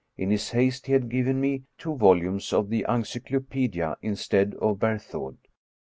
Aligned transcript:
In 0.17 0.31
his 0.31 0.49
haste, 0.49 0.87
he 0.87 0.93
had 0.93 1.09
given 1.11 1.39
me 1.39 1.61
two 1.77 1.93
volumes 1.95 2.51
of 2.53 2.71
the 2.71 2.83
Encyclopaedia 2.89 3.97
instead 4.01 4.55
of 4.55 4.79
Berthoud. 4.79 5.37